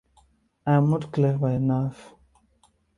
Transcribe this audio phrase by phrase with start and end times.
[0.65, 2.15] I am not clever enough.